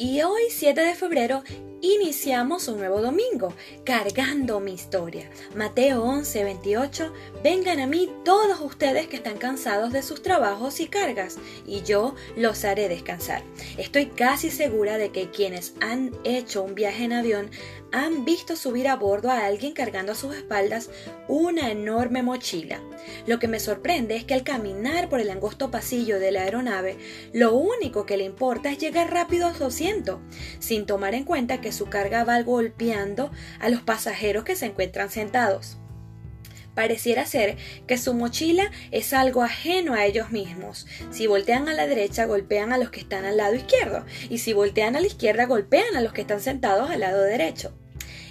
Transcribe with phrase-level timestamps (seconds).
[0.00, 1.42] Y hoy, 7 de febrero,
[1.80, 3.54] iniciamos un nuevo domingo,
[3.84, 5.30] cargando mi historia.
[5.54, 7.12] Mateo 11, 28,
[7.42, 12.14] vengan a mí todos ustedes que están cansados de sus trabajos y cargas, y yo
[12.36, 13.42] los haré descansar.
[13.76, 17.50] Estoy casi segura de que quienes han hecho un viaje en avión
[17.92, 20.90] han visto subir a bordo a alguien cargando a sus espaldas
[21.26, 22.80] una enorme mochila.
[23.26, 26.98] Lo que me sorprende es que al caminar por el angosto pasillo de la aeronave,
[27.32, 30.20] lo único que le importa es llegar rápido a su asiento,
[30.58, 35.10] sin tomar en cuenta que su carga va golpeando a los pasajeros que se encuentran
[35.10, 35.78] sentados.
[36.74, 37.56] Pareciera ser
[37.88, 40.86] que su mochila es algo ajeno a ellos mismos.
[41.10, 44.52] Si voltean a la derecha, golpean a los que están al lado izquierdo, y si
[44.52, 47.74] voltean a la izquierda, golpean a los que están sentados al lado derecho.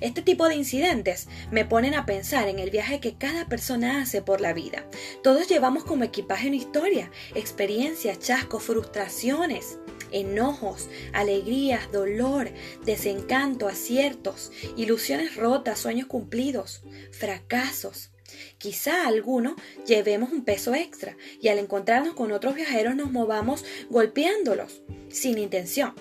[0.00, 4.22] Este tipo de incidentes me ponen a pensar en el viaje que cada persona hace
[4.22, 4.86] por la vida.
[5.22, 9.78] Todos llevamos como equipaje una historia, experiencias, chascos, frustraciones
[10.12, 12.50] enojos, alegrías, dolor,
[12.84, 16.82] desencanto, aciertos, ilusiones rotas, sueños cumplidos,
[17.12, 18.10] fracasos.
[18.58, 24.82] Quizá alguno llevemos un peso extra y al encontrarnos con otros viajeros nos movamos golpeándolos
[25.08, 25.94] sin intención.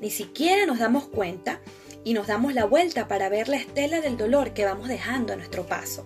[0.00, 1.60] Ni siquiera nos damos cuenta
[2.04, 5.36] y nos damos la vuelta para ver la estela del dolor que vamos dejando a
[5.36, 6.04] nuestro paso.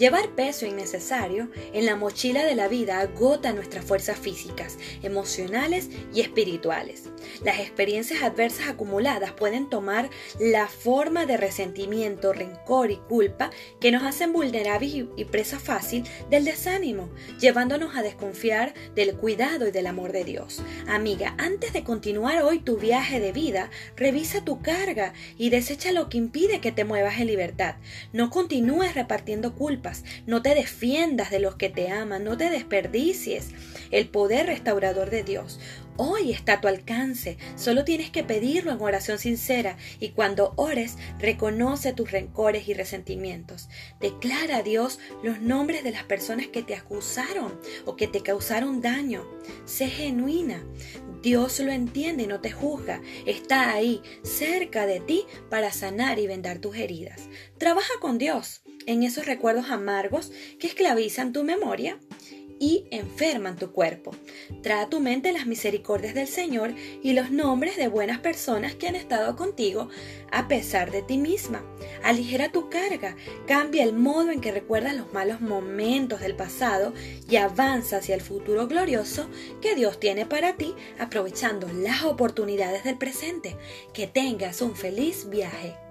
[0.00, 6.22] Llevar peso innecesario en la mochila de la vida agota nuestras fuerzas físicas, emocionales y
[6.22, 7.10] espirituales.
[7.44, 14.02] Las experiencias adversas acumuladas pueden tomar la forma de resentimiento, rencor y culpa que nos
[14.02, 14.70] hacen vulnerables
[15.16, 20.62] y presa fácil del desánimo, llevándonos a desconfiar del cuidado y del amor de Dios.
[20.88, 26.08] Amiga, antes de continuar hoy tu viaje de vida, revisa tu carga y desecha lo
[26.08, 27.74] que impide que te muevas en libertad.
[28.14, 29.89] No continúes repartiendo culpa
[30.26, 33.48] no te defiendas de los que te aman, no te desperdicies
[33.90, 35.60] el poder restaurador de Dios.
[36.02, 40.96] Hoy está a tu alcance, solo tienes que pedirlo en oración sincera y cuando ores
[41.18, 43.68] reconoce tus rencores y resentimientos.
[44.00, 48.80] Declara a Dios los nombres de las personas que te acusaron o que te causaron
[48.80, 49.26] daño.
[49.66, 50.64] Sé genuina.
[51.20, 53.02] Dios lo entiende y no te juzga.
[53.26, 57.28] Está ahí, cerca de ti, para sanar y vendar tus heridas.
[57.58, 61.98] Trabaja con Dios en esos recuerdos amargos que esclavizan tu memoria
[62.60, 64.12] y enferman tu cuerpo.
[64.62, 68.86] Trae a tu mente las misericordias del Señor y los nombres de buenas personas que
[68.86, 69.88] han estado contigo
[70.30, 71.64] a pesar de ti misma.
[72.04, 73.16] Aligera tu carga,
[73.46, 76.92] cambia el modo en que recuerdas los malos momentos del pasado
[77.28, 79.28] y avanza hacia el futuro glorioso
[79.62, 83.56] que Dios tiene para ti aprovechando las oportunidades del presente.
[83.94, 85.89] Que tengas un feliz viaje.